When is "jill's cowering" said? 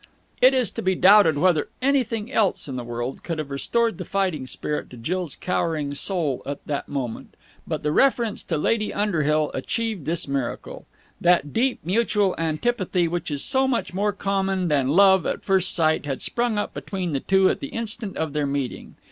4.97-5.93